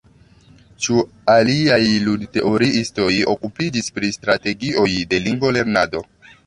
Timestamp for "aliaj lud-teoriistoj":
1.33-3.11